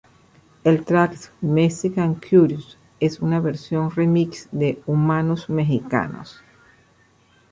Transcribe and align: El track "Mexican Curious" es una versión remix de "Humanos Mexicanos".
El 0.63 0.83
track 0.83 1.31
"Mexican 1.41 2.15
Curious" 2.15 2.79
es 2.99 3.19
una 3.19 3.39
versión 3.39 3.91
remix 3.91 4.49
de 4.51 4.81
"Humanos 4.87 5.47
Mexicanos". 5.47 6.41